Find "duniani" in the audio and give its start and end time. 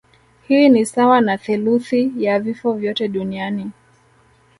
3.07-3.71